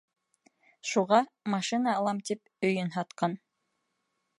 [0.93, 1.19] Шуға,
[1.57, 3.41] машина алам тип, өйөн һатҡан.